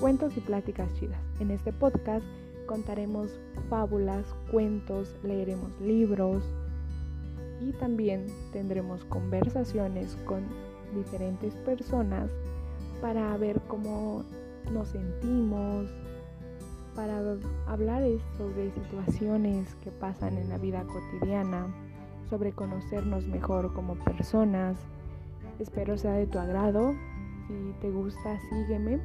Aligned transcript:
Cuentos 0.00 0.34
y 0.38 0.40
Pláticas 0.40 0.90
Chidas. 0.94 1.20
En 1.40 1.50
este 1.50 1.74
podcast 1.74 2.24
contaremos 2.64 3.38
fábulas, 3.68 4.24
cuentos, 4.50 5.14
leeremos 5.22 5.78
libros 5.78 6.42
y 7.60 7.72
también 7.72 8.26
tendremos 8.50 9.04
conversaciones 9.04 10.16
con 10.24 10.44
diferentes 10.94 11.54
personas 11.56 12.30
para 13.02 13.36
ver 13.36 13.60
cómo 13.68 14.24
nos 14.72 14.88
sentimos, 14.88 15.90
para 16.96 17.20
hablar 17.66 18.02
sobre 18.38 18.70
situaciones 18.70 19.74
que 19.84 19.90
pasan 19.90 20.38
en 20.38 20.48
la 20.48 20.56
vida 20.56 20.82
cotidiana, 20.84 21.66
sobre 22.30 22.52
conocernos 22.52 23.26
mejor 23.26 23.74
como 23.74 23.96
personas. 23.96 24.78
Espero 25.58 25.98
sea 25.98 26.14
de 26.14 26.26
tu 26.26 26.38
agrado. 26.38 26.94
Si 27.48 27.74
te 27.82 27.90
gusta, 27.90 28.40
sígueme 28.48 28.98